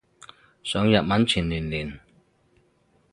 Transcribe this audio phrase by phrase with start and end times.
[0.63, 1.99] 上日文前練練